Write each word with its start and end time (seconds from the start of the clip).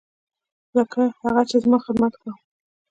لکه 0.75 1.01
هغه 1.21 1.41
چې 1.49 1.57
زما 1.63 1.77
خدمت 1.85 2.13
کاوه. 2.21 2.33